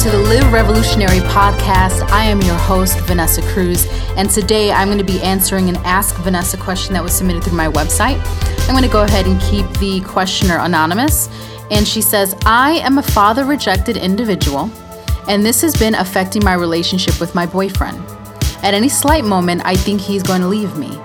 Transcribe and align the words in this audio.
to 0.00 0.08
the 0.08 0.18
Live 0.18 0.50
Revolutionary 0.50 1.18
podcast. 1.18 2.08
I 2.08 2.24
am 2.24 2.40
your 2.40 2.54
host, 2.54 2.98
Vanessa 3.00 3.42
Cruz, 3.52 3.86
and 4.16 4.30
today 4.30 4.72
I'm 4.72 4.88
going 4.88 4.96
to 4.96 5.04
be 5.04 5.20
answering 5.20 5.68
an 5.68 5.76
Ask 5.84 6.16
Vanessa 6.20 6.56
question 6.56 6.94
that 6.94 7.02
was 7.02 7.12
submitted 7.12 7.44
through 7.44 7.58
my 7.58 7.68
website. 7.68 8.18
I'm 8.66 8.70
going 8.70 8.82
to 8.82 8.88
go 8.88 9.02
ahead 9.02 9.26
and 9.26 9.38
keep 9.42 9.66
the 9.78 10.00
questioner 10.00 10.56
anonymous. 10.58 11.28
And 11.70 11.86
she 11.86 12.00
says, 12.00 12.34
I 12.46 12.78
am 12.78 12.96
a 12.96 13.02
father 13.02 13.44
rejected 13.44 13.98
individual, 13.98 14.70
and 15.28 15.44
this 15.44 15.60
has 15.60 15.76
been 15.76 15.94
affecting 15.94 16.42
my 16.42 16.54
relationship 16.54 17.20
with 17.20 17.34
my 17.34 17.44
boyfriend. 17.44 17.98
At 18.62 18.72
any 18.72 18.88
slight 18.88 19.26
moment, 19.26 19.60
I 19.66 19.74
think 19.74 20.00
he's 20.00 20.22
going 20.22 20.40
to 20.40 20.48
leave 20.48 20.78
me. 20.78 20.98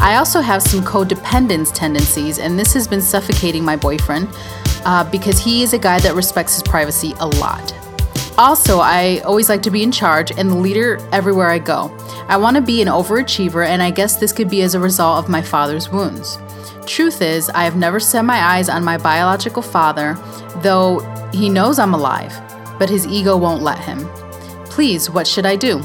I 0.00 0.16
also 0.16 0.40
have 0.40 0.62
some 0.62 0.82
codependence 0.82 1.74
tendencies, 1.74 2.38
and 2.38 2.58
this 2.58 2.72
has 2.72 2.88
been 2.88 3.02
suffocating 3.02 3.66
my 3.66 3.76
boyfriend 3.76 4.28
uh, 4.86 5.04
because 5.10 5.38
he 5.38 5.62
is 5.62 5.74
a 5.74 5.78
guy 5.78 6.00
that 6.00 6.14
respects 6.14 6.54
his 6.54 6.62
privacy 6.62 7.12
a 7.20 7.26
lot. 7.26 7.83
Also, 8.36 8.80
I 8.80 9.20
always 9.20 9.48
like 9.48 9.62
to 9.62 9.70
be 9.70 9.84
in 9.84 9.92
charge 9.92 10.32
and 10.32 10.50
the 10.50 10.56
leader 10.56 10.98
everywhere 11.12 11.50
I 11.50 11.60
go. 11.60 11.96
I 12.26 12.36
want 12.36 12.56
to 12.56 12.62
be 12.62 12.82
an 12.82 12.88
overachiever, 12.88 13.64
and 13.64 13.80
I 13.80 13.92
guess 13.92 14.16
this 14.16 14.32
could 14.32 14.50
be 14.50 14.62
as 14.62 14.74
a 14.74 14.80
result 14.80 15.22
of 15.22 15.30
my 15.30 15.40
father's 15.40 15.88
wounds. 15.88 16.38
Truth 16.84 17.22
is, 17.22 17.48
I 17.50 17.62
have 17.62 17.76
never 17.76 18.00
set 18.00 18.24
my 18.24 18.38
eyes 18.38 18.68
on 18.68 18.82
my 18.82 18.98
biological 18.98 19.62
father, 19.62 20.14
though 20.62 20.98
he 21.32 21.48
knows 21.48 21.78
I'm 21.78 21.94
alive, 21.94 22.34
but 22.76 22.90
his 22.90 23.06
ego 23.06 23.36
won't 23.36 23.62
let 23.62 23.78
him. 23.78 24.04
Please, 24.64 25.08
what 25.08 25.28
should 25.28 25.46
I 25.46 25.54
do? 25.54 25.78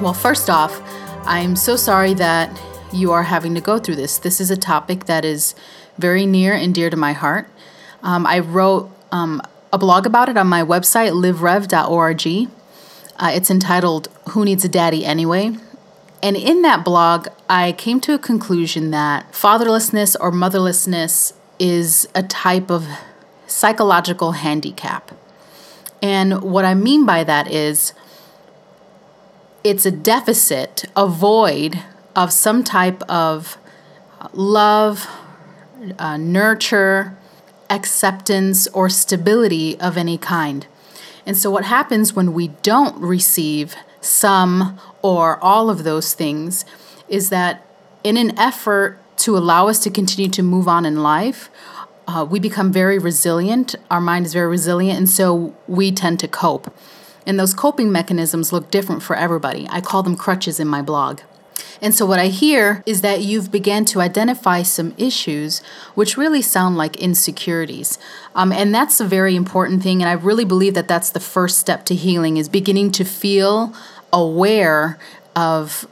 Well, 0.00 0.14
first 0.14 0.48
off, 0.48 0.80
I'm 1.26 1.56
so 1.56 1.74
sorry 1.74 2.14
that 2.14 2.56
you 2.92 3.10
are 3.10 3.24
having 3.24 3.56
to 3.56 3.60
go 3.60 3.80
through 3.80 3.96
this. 3.96 4.18
This 4.18 4.40
is 4.40 4.52
a 4.52 4.56
topic 4.56 5.06
that 5.06 5.24
is 5.24 5.56
very 5.98 6.24
near 6.24 6.54
and 6.54 6.72
dear 6.72 6.88
to 6.88 6.96
my 6.96 7.14
heart. 7.14 7.48
Um, 8.04 8.26
I 8.26 8.38
wrote 8.38 8.90
um, 9.10 9.42
a 9.72 9.78
blog 9.78 10.06
about 10.06 10.28
it 10.28 10.36
on 10.36 10.46
my 10.46 10.62
website, 10.62 11.12
liverev.org. 11.12 12.50
Uh, 13.16 13.30
it's 13.34 13.50
entitled 13.50 14.08
Who 14.30 14.44
Needs 14.44 14.64
a 14.64 14.68
Daddy 14.68 15.04
Anyway? 15.04 15.56
And 16.22 16.36
in 16.36 16.62
that 16.62 16.84
blog, 16.84 17.28
I 17.48 17.72
came 17.72 18.00
to 18.02 18.14
a 18.14 18.18
conclusion 18.18 18.90
that 18.90 19.32
fatherlessness 19.32 20.14
or 20.20 20.30
motherlessness 20.30 21.32
is 21.58 22.08
a 22.14 22.22
type 22.22 22.70
of 22.70 22.86
psychological 23.46 24.32
handicap. 24.32 25.10
And 26.00 26.42
what 26.42 26.64
I 26.64 26.74
mean 26.74 27.06
by 27.06 27.24
that 27.24 27.50
is 27.50 27.92
it's 29.64 29.86
a 29.86 29.90
deficit, 29.90 30.84
a 30.96 31.06
void 31.06 31.82
of 32.14 32.32
some 32.32 32.62
type 32.62 33.02
of 33.08 33.56
love, 34.32 35.08
uh, 35.98 36.16
nurture, 36.16 37.16
acceptance, 37.72 38.68
or 38.68 38.88
stability 38.88 39.80
of 39.80 39.96
any 39.96 40.18
kind. 40.18 40.66
And 41.26 41.36
so, 41.36 41.50
what 41.50 41.64
happens 41.64 42.14
when 42.14 42.32
we 42.32 42.48
don't 42.62 43.00
receive 43.00 43.74
some 44.00 44.78
or 45.00 45.42
all 45.42 45.70
of 45.70 45.84
those 45.84 46.14
things 46.14 46.64
is 47.08 47.30
that 47.30 47.66
in 48.04 48.16
an 48.16 48.38
effort 48.38 48.98
to 49.18 49.36
allow 49.36 49.68
us 49.68 49.78
to 49.80 49.90
continue 49.90 50.30
to 50.30 50.42
move 50.42 50.68
on 50.68 50.84
in 50.84 51.02
life, 51.02 51.50
uh, 52.08 52.26
we 52.28 52.40
become 52.40 52.72
very 52.72 52.98
resilient. 52.98 53.74
Our 53.90 54.00
mind 54.00 54.26
is 54.26 54.32
very 54.32 54.48
resilient, 54.48 54.98
and 54.98 55.08
so 55.08 55.54
we 55.68 55.92
tend 55.92 56.20
to 56.20 56.28
cope. 56.28 56.74
And 57.26 57.38
those 57.38 57.54
coping 57.54 57.92
mechanisms 57.92 58.52
look 58.52 58.70
different 58.70 59.02
for 59.02 59.14
everybody. 59.14 59.68
I 59.70 59.80
call 59.80 60.02
them 60.02 60.16
crutches 60.16 60.58
in 60.58 60.66
my 60.66 60.82
blog. 60.82 61.20
And 61.82 61.92
so, 61.92 62.06
what 62.06 62.20
I 62.20 62.28
hear 62.28 62.84
is 62.86 63.00
that 63.02 63.22
you've 63.22 63.50
began 63.50 63.84
to 63.86 64.00
identify 64.00 64.62
some 64.62 64.94
issues 64.96 65.58
which 65.96 66.16
really 66.16 66.40
sound 66.40 66.76
like 66.76 66.96
insecurities. 66.96 67.98
Um, 68.36 68.52
and 68.52 68.72
that's 68.72 69.00
a 69.00 69.04
very 69.04 69.34
important 69.34 69.82
thing. 69.82 70.00
And 70.00 70.08
I 70.08 70.12
really 70.12 70.44
believe 70.44 70.74
that 70.74 70.86
that's 70.86 71.10
the 71.10 71.20
first 71.20 71.58
step 71.58 71.84
to 71.86 71.96
healing 71.96 72.36
is 72.36 72.48
beginning 72.48 72.92
to 72.92 73.04
feel 73.04 73.74
aware 74.12 74.96
of 75.34 75.88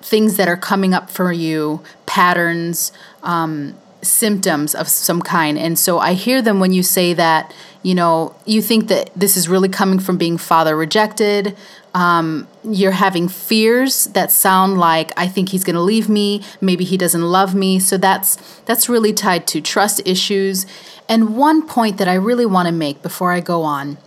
things 0.00 0.36
that 0.36 0.46
are 0.46 0.56
coming 0.56 0.94
up 0.94 1.10
for 1.10 1.32
you, 1.32 1.82
patterns, 2.06 2.92
um, 3.24 3.74
symptoms 4.04 4.74
of 4.74 4.88
some 4.88 5.22
kind. 5.22 5.58
And 5.58 5.78
so 5.78 5.98
I 5.98 6.12
hear 6.12 6.42
them 6.42 6.60
when 6.60 6.72
you 6.72 6.82
say 6.82 7.12
that, 7.14 7.52
you 7.82 7.94
know, 7.94 8.34
you 8.44 8.62
think 8.62 8.88
that 8.88 9.10
this 9.14 9.36
is 9.36 9.48
really 9.48 9.68
coming 9.68 9.98
from 9.98 10.16
being 10.16 10.38
father 10.38 10.76
rejected, 10.76 11.56
um, 11.94 12.48
you're 12.64 12.92
having 12.92 13.28
fears 13.28 14.06
that 14.06 14.32
sound 14.32 14.78
like 14.78 15.12
I 15.16 15.28
think 15.28 15.50
he's 15.50 15.64
going 15.64 15.74
to 15.74 15.80
leave 15.80 16.08
me, 16.08 16.42
maybe 16.60 16.84
he 16.84 16.96
doesn't 16.96 17.22
love 17.22 17.54
me. 17.54 17.78
So 17.78 17.96
that's 17.96 18.36
that's 18.62 18.88
really 18.88 19.12
tied 19.12 19.46
to 19.48 19.60
trust 19.60 20.00
issues. 20.04 20.66
And 21.08 21.36
one 21.36 21.66
point 21.66 21.98
that 21.98 22.08
I 22.08 22.14
really 22.14 22.46
want 22.46 22.66
to 22.66 22.72
make 22.72 23.02
before 23.02 23.32
I 23.32 23.40
go 23.40 23.62
on 23.62 23.98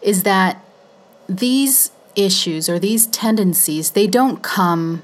is 0.00 0.22
that 0.22 0.64
these 1.28 1.90
issues 2.16 2.68
or 2.68 2.78
these 2.78 3.06
tendencies, 3.06 3.90
they 3.90 4.06
don't 4.06 4.42
come 4.42 5.02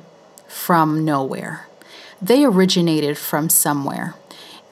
from 0.48 1.04
nowhere. 1.04 1.66
They 2.20 2.44
originated 2.44 3.18
from 3.18 3.48
somewhere. 3.48 4.14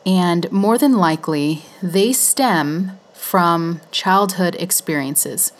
And 0.06 0.50
more 0.53 0.78
than 0.78 0.97
likely, 0.99 1.62
they 1.82 2.12
stem 2.12 2.99
from 3.12 3.81
childhood 3.91 4.56
experiences. 4.59 5.53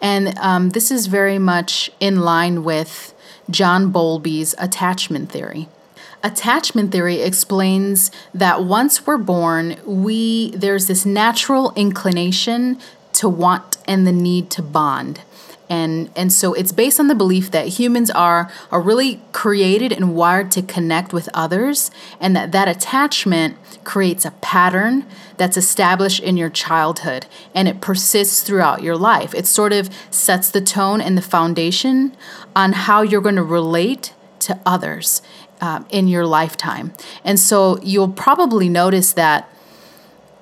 And 0.00 0.38
um, 0.38 0.70
this 0.70 0.90
is 0.90 1.06
very 1.06 1.38
much 1.38 1.90
in 2.00 2.20
line 2.20 2.64
with 2.64 3.14
John 3.50 3.90
Bowlby's 3.90 4.54
attachment 4.58 5.32
theory. 5.32 5.68
Attachment 6.22 6.92
theory 6.92 7.20
explains 7.20 8.10
that 8.34 8.64
once 8.64 9.06
we're 9.06 9.18
born, 9.18 9.76
we 9.86 10.50
there's 10.50 10.86
this 10.86 11.06
natural 11.06 11.72
inclination 11.76 12.78
to 13.14 13.28
want 13.28 13.78
and 13.86 14.06
the 14.06 14.12
need 14.12 14.50
to 14.50 14.62
bond 14.62 15.20
and 15.68 16.10
and 16.16 16.32
so 16.32 16.54
it's 16.54 16.72
based 16.72 16.98
on 16.98 17.08
the 17.08 17.14
belief 17.14 17.50
that 17.50 17.68
humans 17.68 18.10
are 18.10 18.50
are 18.70 18.80
really 18.80 19.20
created 19.32 19.92
and 19.92 20.14
wired 20.14 20.50
to 20.52 20.62
connect 20.62 21.12
with 21.12 21.28
others 21.34 21.90
and 22.20 22.34
that 22.34 22.52
that 22.52 22.68
attachment 22.68 23.56
creates 23.84 24.24
a 24.24 24.30
pattern 24.42 25.06
that's 25.36 25.56
established 25.56 26.20
in 26.20 26.36
your 26.36 26.50
childhood 26.50 27.26
and 27.54 27.68
it 27.68 27.80
persists 27.80 28.42
throughout 28.42 28.82
your 28.82 28.96
life. 28.96 29.34
It 29.34 29.46
sort 29.46 29.72
of 29.72 29.90
sets 30.10 30.50
the 30.50 30.60
tone 30.60 31.00
and 31.00 31.16
the 31.16 31.22
foundation 31.22 32.16
on 32.54 32.72
how 32.72 33.02
you're 33.02 33.20
going 33.20 33.36
to 33.36 33.42
relate 33.42 34.14
to 34.40 34.58
others 34.66 35.22
uh, 35.60 35.82
in 35.90 36.08
your 36.08 36.26
lifetime. 36.26 36.92
And 37.24 37.38
so 37.38 37.78
you'll 37.82 38.12
probably 38.12 38.68
notice 38.68 39.12
that 39.14 39.50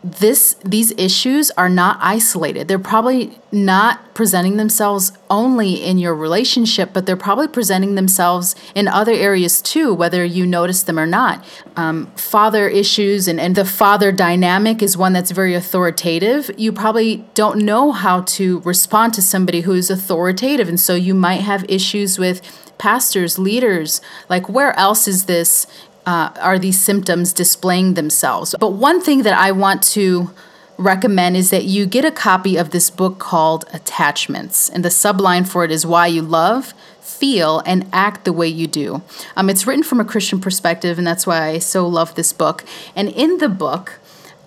this 0.06 0.54
these 0.64 0.92
issues 0.92 1.50
are 1.52 1.68
not 1.68 1.98
isolated. 2.00 2.68
They're 2.68 2.78
probably 2.78 3.38
not 3.50 4.14
presenting 4.14 4.56
themselves 4.56 5.12
only 5.28 5.74
in 5.84 5.98
your 5.98 6.14
relationship, 6.14 6.90
but 6.92 7.06
they're 7.06 7.16
probably 7.16 7.48
presenting 7.48 7.96
themselves 7.96 8.54
in 8.74 8.86
other 8.86 9.12
areas 9.12 9.60
too, 9.60 9.92
whether 9.92 10.24
you 10.24 10.46
notice 10.46 10.84
them 10.84 10.98
or 10.98 11.06
not. 11.06 11.44
Um, 11.74 12.06
father 12.16 12.68
issues 12.68 13.26
and, 13.26 13.40
and 13.40 13.56
the 13.56 13.64
father 13.64 14.12
dynamic 14.12 14.80
is 14.82 14.96
one 14.96 15.12
that's 15.12 15.32
very 15.32 15.54
authoritative. 15.54 16.50
You 16.56 16.72
probably 16.72 17.24
don't 17.34 17.64
know 17.64 17.90
how 17.92 18.22
to 18.22 18.60
respond 18.60 19.14
to 19.14 19.22
somebody 19.22 19.62
who's 19.62 19.90
authoritative, 19.90 20.68
and 20.68 20.78
so 20.78 20.94
you 20.94 21.14
might 21.14 21.40
have 21.40 21.64
issues 21.68 22.18
with 22.18 22.40
pastors, 22.78 23.38
leaders. 23.38 24.00
Like, 24.28 24.48
where 24.48 24.78
else 24.78 25.08
is 25.08 25.24
this 25.24 25.66
uh, 26.06 26.30
are 26.40 26.58
these 26.58 26.78
symptoms 26.78 27.32
displaying 27.32 27.94
themselves. 27.94 28.54
But 28.58 28.70
one 28.70 29.00
thing 29.00 29.22
that 29.24 29.36
I 29.36 29.50
want 29.50 29.82
to 29.94 30.30
recommend 30.78 31.36
is 31.36 31.50
that 31.50 31.64
you 31.64 31.86
get 31.86 32.04
a 32.04 32.10
copy 32.10 32.56
of 32.56 32.70
this 32.70 32.90
book 32.90 33.18
called 33.18 33.64
Attachments. 33.72 34.68
And 34.68 34.84
the 34.84 34.88
subline 34.88 35.46
for 35.48 35.64
it 35.64 35.70
is 35.70 35.84
Why 35.84 36.06
You 36.06 36.22
Love, 36.22 36.74
Feel, 37.00 37.60
and 37.66 37.88
Act 37.92 38.24
the 38.24 38.32
Way 38.32 38.48
You 38.48 38.66
Do. 38.66 39.02
Um, 39.36 39.50
it's 39.50 39.66
written 39.66 39.82
from 39.82 40.00
a 40.00 40.04
Christian 40.04 40.40
perspective, 40.40 40.98
and 40.98 41.06
that's 41.06 41.26
why 41.26 41.46
I 41.46 41.58
so 41.58 41.86
love 41.86 42.14
this 42.14 42.32
book. 42.32 42.64
And 42.94 43.08
in 43.08 43.38
the 43.38 43.48
book, 43.48 43.98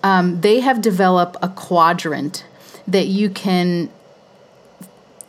um, 0.02 0.40
they 0.40 0.60
have 0.60 0.80
developed 0.80 1.36
a 1.42 1.48
quadrant 1.48 2.44
that 2.86 3.06
you 3.06 3.28
can 3.28 3.90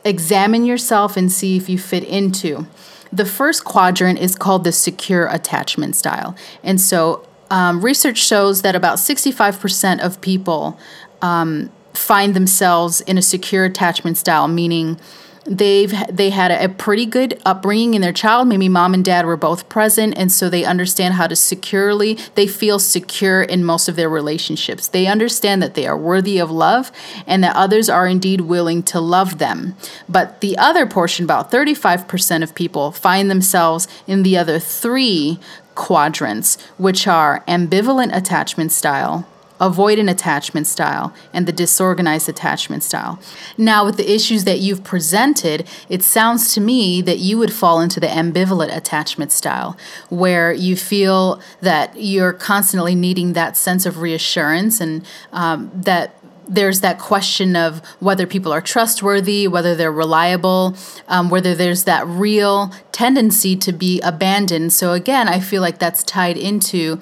examine 0.05 0.65
yourself 0.65 1.17
and 1.17 1.31
see 1.31 1.57
if 1.57 1.67
you 1.67 1.77
fit 1.77 2.03
into. 2.03 2.67
The 3.13 3.25
first 3.25 3.65
quadrant 3.65 4.19
is 4.19 4.35
called 4.35 4.63
the 4.63 4.71
secure 4.71 5.27
attachment 5.27 5.95
style. 5.95 6.35
And 6.63 6.79
so 6.79 7.27
um, 7.49 7.83
research 7.83 8.17
shows 8.17 8.61
that 8.61 8.75
about 8.75 8.97
65% 8.97 9.99
of 9.99 10.21
people 10.21 10.79
um, 11.21 11.69
find 11.93 12.33
themselves 12.33 13.01
in 13.01 13.17
a 13.17 13.21
secure 13.21 13.65
attachment 13.65 14.17
style, 14.17 14.47
meaning 14.47 14.99
they've 15.45 15.93
they 16.09 16.29
had 16.29 16.51
a, 16.51 16.69
pretty 16.69 17.05
good 17.05 17.39
upbringing 17.45 17.93
in 17.93 18.01
their 18.01 18.13
child. 18.13 18.47
Maybe 18.47 18.69
mom 18.69 18.93
and 18.93 19.03
dad 19.03 19.25
were 19.25 19.37
both 19.37 19.69
present 19.69 20.13
and 20.17 20.31
so 20.31 20.49
they 20.49 20.63
understand 20.63 21.15
how 21.15 21.27
to 21.27 21.35
securely 21.35 22.17
they 22.35 22.47
feel 22.47 22.79
secure 22.79 23.41
in 23.41 23.63
most 23.63 23.87
of 23.87 23.95
their 23.95 24.09
relationships. 24.09 24.87
They 24.87 25.07
understand 25.07 25.61
that 25.61 25.75
they 25.75 25.85
are 25.85 25.97
worthy 25.97 26.39
of 26.39 26.49
love 26.49 26.91
and 27.27 27.43
that 27.43 27.55
others 27.55 27.89
are 27.89 28.07
indeed 28.07 28.41
willing 28.41 28.83
to 28.83 28.99
love 28.99 29.37
them. 29.37 29.75
But 30.07 30.41
the 30.41 30.57
other 30.57 30.85
portion 30.85 31.25
about 31.25 31.51
35% 31.51 32.43
of 32.43 32.55
people 32.55 32.91
find 32.91 33.29
themselves 33.29 33.87
in 34.07 34.23
the 34.23 34.37
other 34.37 34.59
three 34.59 35.39
quadrants 35.75 36.61
which 36.77 37.07
are 37.07 37.43
ambivalent 37.47 38.15
attachment 38.15 38.71
style 38.71 39.27
avoidant 39.61 40.09
attachment 40.09 40.67
style, 40.67 41.13
and 41.31 41.45
the 41.45 41.51
disorganized 41.53 42.27
attachment 42.27 42.83
style. 42.83 43.19
Now, 43.57 43.85
with 43.85 43.95
the 43.95 44.11
issues 44.11 44.43
that 44.45 44.59
you've 44.59 44.83
presented, 44.83 45.67
it 45.87 46.03
sounds 46.03 46.53
to 46.55 46.59
me 46.59 47.01
that 47.03 47.19
you 47.19 47.37
would 47.37 47.53
fall 47.53 47.79
into 47.79 47.99
the 47.99 48.07
ambivalent 48.07 48.75
attachment 48.75 49.31
style, 49.31 49.77
where 50.09 50.51
you 50.51 50.75
feel 50.75 51.39
that 51.61 51.95
you're 51.95 52.33
constantly 52.33 52.95
needing 52.95 53.33
that 53.33 53.55
sense 53.55 53.85
of 53.85 53.99
reassurance 53.99 54.81
and 54.81 55.05
um, 55.31 55.71
that 55.73 56.15
there's 56.47 56.81
that 56.81 56.99
question 56.99 57.55
of 57.55 57.79
whether 57.99 58.27
people 58.27 58.51
are 58.51 58.61
trustworthy, 58.61 59.47
whether 59.47 59.73
they're 59.73 59.91
reliable, 59.91 60.75
um, 61.07 61.29
whether 61.29 61.55
there's 61.55 61.85
that 61.85 62.05
real 62.07 62.73
tendency 62.91 63.55
to 63.55 63.71
be 63.71 64.01
abandoned. 64.01 64.73
So, 64.73 64.91
again, 64.91 65.29
I 65.29 65.39
feel 65.39 65.61
like 65.61 65.79
that's 65.79 66.03
tied 66.03 66.35
into 66.35 66.99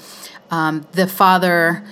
um, 0.51 0.85
the 0.91 1.07
father 1.07 1.83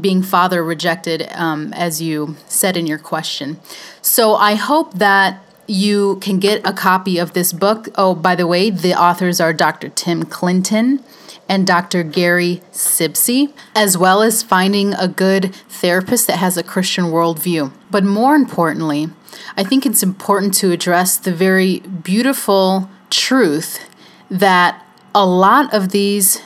being 0.00 0.22
father 0.22 0.62
rejected, 0.62 1.28
um, 1.32 1.72
as 1.72 2.02
you 2.02 2.36
said 2.46 2.76
in 2.76 2.86
your 2.86 2.98
question. 2.98 3.58
So, 4.02 4.34
I 4.34 4.54
hope 4.54 4.94
that 4.94 5.42
you 5.66 6.16
can 6.16 6.40
get 6.40 6.66
a 6.66 6.72
copy 6.72 7.18
of 7.18 7.32
this 7.32 7.52
book. 7.52 7.88
Oh, 7.94 8.14
by 8.14 8.34
the 8.34 8.46
way, 8.46 8.70
the 8.70 8.92
authors 8.94 9.40
are 9.40 9.52
Dr. 9.52 9.88
Tim 9.88 10.24
Clinton 10.24 11.02
and 11.48 11.66
Dr. 11.66 12.02
Gary 12.02 12.60
Sibcy, 12.72 13.52
as 13.74 13.96
well 13.96 14.22
as 14.22 14.42
finding 14.42 14.94
a 14.94 15.08
good 15.08 15.54
therapist 15.68 16.26
that 16.26 16.38
has 16.38 16.56
a 16.56 16.62
Christian 16.62 17.06
worldview. 17.06 17.72
But 17.90 18.04
more 18.04 18.34
importantly, 18.34 19.08
I 19.56 19.64
think 19.64 19.86
it's 19.86 20.02
important 20.02 20.54
to 20.54 20.72
address 20.72 21.16
the 21.16 21.32
very 21.32 21.80
beautiful 21.80 22.88
truth 23.10 23.88
that 24.30 24.84
a 25.14 25.26
lot 25.26 25.72
of 25.74 25.90
these 25.90 26.40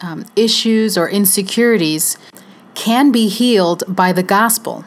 um, 0.00 0.24
issues 0.36 0.96
or 0.96 1.08
insecurities 1.08 2.16
can 2.78 3.10
be 3.10 3.26
healed 3.26 3.82
by 3.88 4.12
the 4.12 4.22
gospel. 4.22 4.84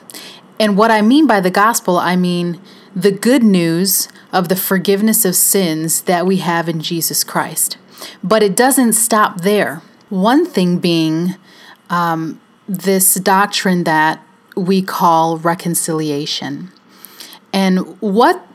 And 0.57 0.77
what 0.77 0.91
I 0.91 1.01
mean 1.01 1.27
by 1.27 1.41
the 1.41 1.51
gospel, 1.51 1.97
I 1.97 2.15
mean 2.15 2.61
the 2.95 3.11
good 3.11 3.43
news 3.43 4.07
of 4.31 4.47
the 4.47 4.55
forgiveness 4.55 5.25
of 5.25 5.35
sins 5.35 6.03
that 6.03 6.25
we 6.25 6.37
have 6.37 6.69
in 6.69 6.79
Jesus 6.79 7.25
Christ. 7.25 7.77
But 8.23 8.43
it 8.43 8.55
doesn't 8.55 8.93
stop 8.93 9.41
there. 9.41 9.81
One 10.07 10.45
thing 10.45 10.79
being 10.79 11.35
um, 11.89 12.39
this 12.65 13.15
doctrine 13.15 13.83
that 13.83 14.25
we 14.55 14.81
call 14.81 15.37
reconciliation. 15.37 16.71
And 17.51 17.99
what 17.99 18.47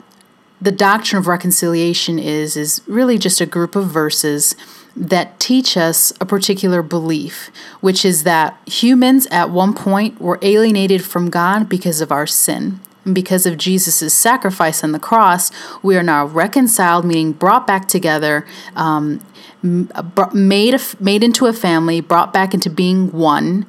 the 0.63 0.73
doctrine 0.73 1.19
of 1.19 1.27
reconciliation 1.27 2.19
is, 2.19 2.57
is 2.57 2.81
really 2.87 3.19
just 3.19 3.43
a 3.43 3.47
group 3.47 3.77
of 3.77 3.89
verses 3.89 4.57
that 4.97 5.39
teach 5.39 5.77
us 5.77 6.13
a 6.21 6.27
particular 6.27 6.83
belief, 6.83 7.51
which 7.81 8.05
is 8.05 8.23
that 8.25 8.59
humans 8.67 9.27
at 9.31 9.51
one 9.51 9.75
point 9.75 10.21
were 10.21 10.39
alienated 10.41 11.05
from 11.05 11.29
God 11.29 11.69
because 11.69 12.01
of 12.01 12.11
our 12.11 12.27
sin. 12.27 12.81
And 13.05 13.15
because 13.15 13.47
of 13.47 13.59
Jesus' 13.59 14.13
sacrifice 14.13 14.83
on 14.83 14.93
the 14.93 14.99
cross, 14.99 15.53
we 15.83 15.97
are 15.97 16.03
now 16.03 16.27
reconciled, 16.27 17.05
meaning 17.05 17.33
brought 17.33 17.67
back 17.67 17.87
together, 17.87 18.47
um, 18.75 19.21
made, 19.63 20.75
a, 20.75 20.81
made 20.99 21.23
into 21.23 21.47
a 21.47 21.53
family, 21.53 22.01
brought 22.01 22.33
back 22.33 22.55
into 22.55 22.71
being 22.71 23.13
one 23.13 23.67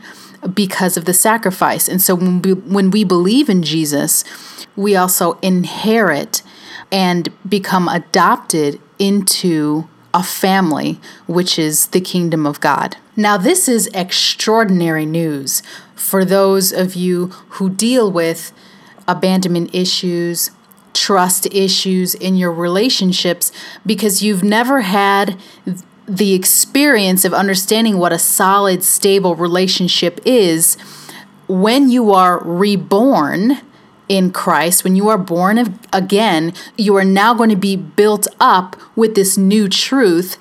because 0.53 0.97
of 0.97 1.05
the 1.05 1.13
sacrifice. 1.13 1.87
And 1.87 2.01
so 2.01 2.15
when 2.15 2.41
we, 2.41 2.53
when 2.53 2.89
we 2.89 3.03
believe 3.03 3.49
in 3.49 3.63
Jesus, 3.63 4.23
we 4.75 4.95
also 4.95 5.33
inherit 5.41 6.41
and 6.91 7.29
become 7.47 7.87
adopted 7.89 8.79
into 8.97 9.87
a 10.13 10.23
family, 10.23 10.99
which 11.25 11.59
is 11.59 11.87
the 11.87 12.01
kingdom 12.01 12.45
of 12.45 12.59
God. 12.59 12.97
Now, 13.15 13.37
this 13.37 13.67
is 13.67 13.89
extraordinary 13.93 15.05
news 15.05 15.63
for 15.95 16.23
those 16.23 16.71
of 16.71 16.95
you 16.95 17.27
who 17.49 17.69
deal 17.69 18.11
with 18.11 18.53
abandonment 19.07 19.73
issues, 19.73 20.51
trust 20.93 21.47
issues 21.53 22.15
in 22.15 22.35
your 22.35 22.51
relationships 22.51 23.51
because 23.85 24.23
you've 24.23 24.43
never 24.43 24.81
had 24.81 25.39
the 26.07 26.33
experience 26.33 27.25
of 27.25 27.33
understanding 27.33 27.97
what 27.97 28.13
a 28.13 28.19
solid, 28.19 28.83
stable 28.83 29.35
relationship 29.35 30.19
is 30.25 30.75
when 31.47 31.89
you 31.89 32.11
are 32.11 32.41
reborn 32.43 33.59
in 34.09 34.31
Christ, 34.31 34.83
when 34.83 34.95
you 34.95 35.09
are 35.09 35.17
born 35.17 35.79
again, 35.91 36.53
you 36.77 36.95
are 36.95 37.05
now 37.05 37.33
going 37.33 37.49
to 37.49 37.55
be 37.55 37.75
built 37.75 38.27
up 38.39 38.75
with 38.95 39.15
this 39.15 39.37
new 39.37 39.67
truth 39.67 40.37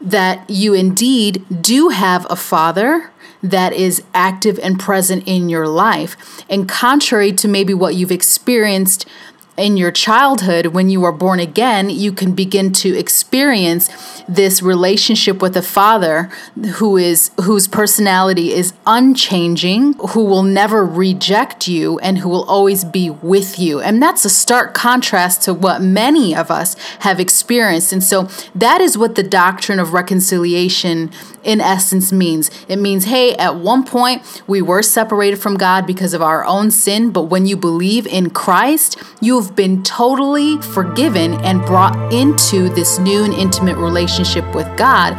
that 0.00 0.48
you 0.48 0.72
indeed 0.72 1.44
do 1.60 1.90
have 1.90 2.26
a 2.30 2.36
father 2.36 3.10
that 3.42 3.72
is 3.72 4.02
active 4.14 4.58
and 4.62 4.78
present 4.78 5.26
in 5.26 5.48
your 5.48 5.66
life. 5.66 6.44
And 6.48 6.68
contrary 6.68 7.32
to 7.32 7.48
maybe 7.48 7.74
what 7.74 7.94
you've 7.94 8.12
experienced 8.12 9.06
in 9.60 9.76
your 9.76 9.92
childhood 9.92 10.66
when 10.68 10.88
you 10.88 11.04
are 11.04 11.12
born 11.12 11.38
again, 11.38 11.90
you 11.90 12.12
can 12.12 12.32
begin 12.32 12.72
to 12.72 12.96
experience 12.96 13.88
this 14.28 14.62
relationship 14.62 15.42
with 15.42 15.56
a 15.56 15.62
father 15.62 16.30
who 16.74 16.96
is 16.96 17.30
whose 17.42 17.68
personality 17.68 18.52
is 18.52 18.72
unchanging, 18.86 19.94
who 20.10 20.24
will 20.24 20.42
never 20.42 20.84
reject 20.84 21.68
you 21.68 21.98
and 21.98 22.18
who 22.18 22.28
will 22.28 22.44
always 22.44 22.84
be 22.84 23.10
with 23.10 23.58
you. 23.58 23.80
And 23.80 24.02
that's 24.02 24.24
a 24.24 24.30
stark 24.30 24.74
contrast 24.74 25.42
to 25.42 25.54
what 25.54 25.82
many 25.82 26.34
of 26.34 26.50
us 26.50 26.74
have 27.00 27.20
experienced. 27.20 27.92
And 27.92 28.02
so 28.02 28.28
that 28.54 28.80
is 28.80 28.96
what 28.96 29.14
the 29.14 29.22
doctrine 29.22 29.78
of 29.78 29.92
reconciliation 29.92 31.10
in 31.44 31.60
essence 31.60 32.12
means. 32.12 32.50
It 32.68 32.76
means, 32.76 33.04
hey, 33.04 33.34
at 33.36 33.56
one 33.56 33.84
point 33.84 34.42
we 34.46 34.62
were 34.62 34.82
separated 34.82 35.36
from 35.38 35.56
God 35.56 35.86
because 35.86 36.14
of 36.14 36.22
our 36.22 36.44
own 36.44 36.70
sin, 36.70 37.10
but 37.10 37.24
when 37.24 37.46
you 37.46 37.56
believe 37.56 38.06
in 38.06 38.30
Christ, 38.30 39.02
you've 39.20 39.54
been 39.56 39.82
totally 39.82 40.60
forgiven 40.60 41.34
and 41.34 41.60
brought 41.62 42.12
into 42.12 42.68
this 42.70 42.98
new 42.98 43.24
and 43.24 43.34
intimate 43.34 43.76
relationship 43.76 44.54
with 44.54 44.68
God, 44.76 45.14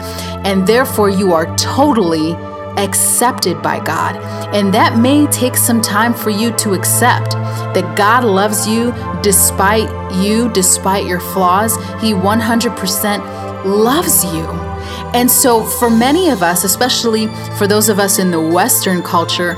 and 0.45 0.67
therefore 0.67 1.09
you 1.09 1.33
are 1.33 1.55
totally 1.57 2.33
accepted 2.77 3.61
by 3.61 3.83
God. 3.83 4.15
And 4.55 4.73
that 4.73 4.97
may 4.97 5.27
take 5.27 5.55
some 5.55 5.81
time 5.81 6.13
for 6.13 6.29
you 6.29 6.51
to 6.57 6.73
accept 6.73 7.31
that 7.31 7.97
God 7.97 8.23
loves 8.23 8.67
you 8.67 8.93
despite 9.21 9.89
you, 10.15 10.49
despite 10.51 11.05
your 11.05 11.19
flaws. 11.19 11.75
He 12.01 12.13
100% 12.13 13.65
loves 13.65 14.25
you. 14.25 14.70
And 15.13 15.29
so, 15.29 15.63
for 15.63 15.89
many 15.89 16.29
of 16.29 16.41
us, 16.41 16.63
especially 16.63 17.27
for 17.57 17.67
those 17.67 17.89
of 17.89 17.99
us 17.99 18.17
in 18.17 18.31
the 18.31 18.39
Western 18.39 19.03
culture, 19.03 19.55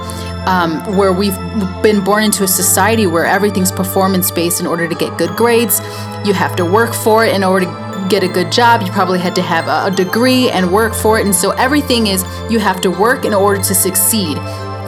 um, 0.47 0.97
where 0.97 1.13
we've 1.13 1.37
been 1.83 2.03
born 2.03 2.23
into 2.23 2.43
a 2.43 2.47
society 2.47 3.05
where 3.05 3.25
everything's 3.25 3.71
performance 3.71 4.31
based 4.31 4.59
in 4.59 4.65
order 4.65 4.87
to 4.87 4.95
get 4.95 5.15
good 5.17 5.29
grades, 5.35 5.79
you 6.25 6.33
have 6.33 6.55
to 6.55 6.65
work 6.65 6.93
for 6.93 7.25
it 7.25 7.35
in 7.35 7.43
order 7.43 7.67
to 7.67 8.07
get 8.09 8.23
a 8.23 8.27
good 8.27 8.51
job. 8.51 8.81
You 8.81 8.91
probably 8.91 9.19
had 9.19 9.35
to 9.35 9.43
have 9.43 9.67
a, 9.67 9.95
degree 9.95 10.49
and 10.49 10.71
work 10.71 10.93
for 10.93 11.19
it. 11.19 11.25
And 11.25 11.35
so, 11.35 11.51
everything 11.51 12.07
is 12.07 12.23
you 12.49 12.57
have 12.57 12.81
to 12.81 12.89
work 12.89 13.23
in 13.23 13.33
order 13.33 13.61
to 13.61 13.75
succeed. 13.75 14.37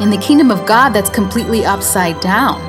In 0.02 0.10
the 0.10 0.18
kingdom 0.18 0.50
of 0.50 0.66
God, 0.66 0.90
that's 0.90 1.10
completely 1.10 1.64
upside 1.64 2.20
down. 2.22 2.60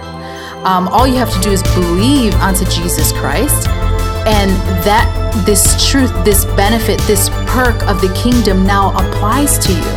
Um, 0.66 0.88
all 0.88 1.06
you 1.06 1.16
have 1.16 1.32
to 1.32 1.40
do 1.40 1.50
is 1.50 1.62
believe 1.62 2.34
onto 2.36 2.64
Jesus 2.66 3.12
Christ 3.12 3.68
and 4.26 4.50
that 4.84 5.25
this 5.44 5.88
truth, 5.88 6.12
this 6.24 6.44
benefit, 6.44 7.00
this 7.02 7.28
perk 7.46 7.82
of 7.84 8.00
the 8.00 8.12
kingdom 8.14 8.64
now 8.64 8.90
applies 8.90 9.58
to 9.58 9.72
you. 9.72 9.90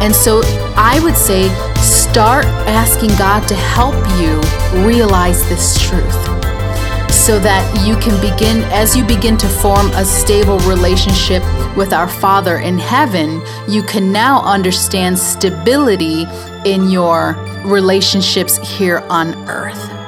And 0.00 0.14
so 0.14 0.40
I 0.76 1.00
would 1.02 1.16
say 1.16 1.48
start 1.76 2.44
asking 2.66 3.10
God 3.10 3.46
to 3.48 3.54
help 3.54 3.94
you 4.18 4.40
realize 4.86 5.46
this 5.48 5.78
truth 5.80 6.40
so 7.12 7.38
that 7.38 7.86
you 7.86 7.96
can 7.96 8.18
begin, 8.20 8.62
as 8.72 8.96
you 8.96 9.04
begin 9.04 9.36
to 9.36 9.46
form 9.46 9.86
a 9.92 10.04
stable 10.04 10.58
relationship 10.60 11.42
with 11.76 11.92
our 11.92 12.08
Father 12.08 12.58
in 12.58 12.78
heaven, 12.78 13.42
you 13.68 13.82
can 13.82 14.10
now 14.10 14.42
understand 14.42 15.18
stability 15.18 16.24
in 16.64 16.88
your 16.88 17.34
relationships 17.64 18.56
here 18.56 19.00
on 19.10 19.34
earth. 19.48 20.00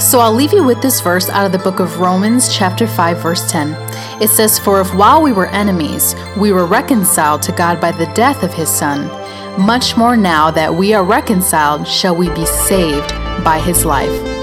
So 0.00 0.18
I'll 0.18 0.34
leave 0.34 0.52
you 0.52 0.64
with 0.64 0.82
this 0.82 1.00
verse 1.00 1.30
out 1.30 1.46
of 1.46 1.52
the 1.52 1.58
book 1.58 1.80
of 1.80 2.00
Romans, 2.00 2.54
chapter 2.54 2.86
5, 2.86 3.18
verse 3.18 3.50
10. 3.50 3.72
It 4.20 4.28
says, 4.28 4.58
For 4.58 4.80
if 4.80 4.94
while 4.94 5.22
we 5.22 5.32
were 5.32 5.48
enemies, 5.48 6.14
we 6.36 6.52
were 6.52 6.64
reconciled 6.66 7.42
to 7.42 7.52
God 7.52 7.80
by 7.80 7.92
the 7.92 8.06
death 8.14 8.42
of 8.42 8.52
his 8.54 8.70
Son, 8.70 9.08
much 9.60 9.96
more 9.96 10.16
now 10.16 10.50
that 10.50 10.74
we 10.74 10.94
are 10.94 11.04
reconciled, 11.04 11.86
shall 11.86 12.16
we 12.16 12.28
be 12.30 12.46
saved 12.46 13.10
by 13.44 13.58
his 13.58 13.84
life. 13.84 14.36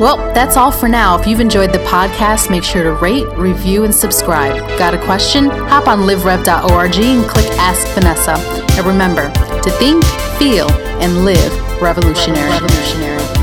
Well, 0.00 0.16
that's 0.34 0.56
all 0.56 0.72
for 0.72 0.88
now. 0.88 1.18
If 1.18 1.26
you've 1.26 1.40
enjoyed 1.40 1.72
the 1.72 1.78
podcast, 1.80 2.50
make 2.50 2.64
sure 2.64 2.82
to 2.82 2.94
rate, 2.94 3.28
review, 3.36 3.84
and 3.84 3.94
subscribe. 3.94 4.56
Got 4.78 4.94
a 4.94 4.98
question? 5.04 5.50
Hop 5.50 5.86
on 5.86 6.00
liverev.org 6.00 6.96
and 6.96 7.28
click 7.28 7.46
Ask 7.58 7.86
Vanessa. 7.94 8.34
And 8.76 8.86
remember 8.86 9.30
to 9.62 9.70
think, 9.72 10.02
feel, 10.38 10.68
and 11.00 11.24
live 11.24 11.80
revolutionary. 11.80 12.50
revolutionary. 12.50 13.41